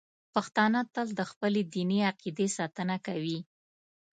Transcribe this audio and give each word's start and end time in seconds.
پښتانه 0.33 0.81
تل 0.93 1.07
د 1.19 1.21
خپلې 1.31 1.61
دیني 1.73 1.99
عقیدې 2.11 2.47
ساتنه 2.57 2.95
کوي. 3.07 3.39